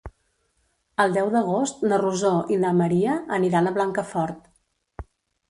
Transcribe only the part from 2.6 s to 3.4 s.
na Maria